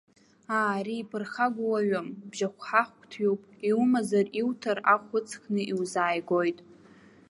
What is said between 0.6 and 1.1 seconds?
ари